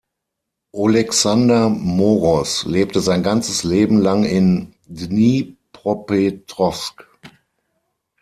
Olexander 0.71 1.69
Moros 1.69 2.65
lebte 2.65 3.01
sein 3.01 3.21
ganzes 3.21 3.63
Leben 3.63 3.99
lang 4.01 4.23
in 4.23 4.73
Dnipropetrowsk. 4.87 7.07